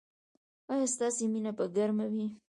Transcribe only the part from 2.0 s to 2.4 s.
وي؟